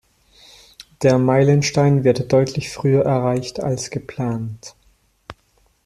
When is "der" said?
1.03-1.19